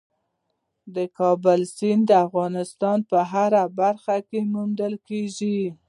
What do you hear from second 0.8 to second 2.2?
د کابل سیند د